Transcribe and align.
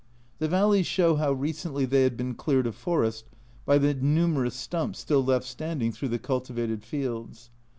The 0.39 0.47
valleys 0.47 0.87
show 0.87 1.17
how 1.17 1.31
recently 1.33 1.85
they 1.85 2.01
had 2.01 2.17
been 2.17 2.33
cleared 2.33 2.65
of 2.65 2.73
forest, 2.73 3.25
by 3.67 3.77
the 3.77 3.93
numerous 3.93 4.55
stumps 4.55 4.97
still 4.97 5.23
left 5.23 5.45
standing 5.45 5.91
through 5.91 6.09
the 6.09 6.17
cultivated 6.17 6.83
fields. 6.83 7.51